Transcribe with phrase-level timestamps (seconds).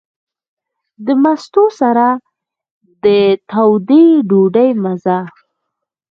[1.05, 2.07] د مستو سره
[3.03, 3.05] د
[3.49, 5.19] تودې ډوډۍ مزه.